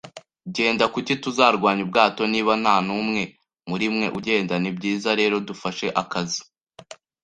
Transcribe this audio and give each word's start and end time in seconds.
genda, 0.55 0.85
kuki 0.93 1.13
tuzarwanya 1.23 1.81
ubwato. 1.87 2.21
Niba 2.33 2.53
ntanumwe 2.63 3.21
murimwe 3.69 4.07
ugenda, 4.17 4.55
nibyiza 4.59 5.09
rero, 5.19 5.35
dufashe 5.47 5.87
akazu, 6.01 6.41